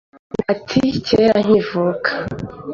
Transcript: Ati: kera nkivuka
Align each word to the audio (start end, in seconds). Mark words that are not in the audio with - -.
Ati: 0.53 0.81
kera 1.05 1.35
nkivuka 1.45 2.11